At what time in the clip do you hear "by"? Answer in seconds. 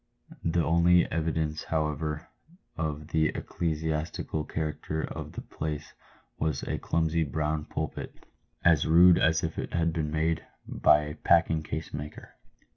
10.67-11.01